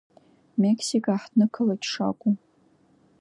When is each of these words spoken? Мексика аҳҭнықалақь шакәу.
Мексика 0.61 1.09
аҳҭнықалақь 1.15 1.85
шакәу. 1.91 2.31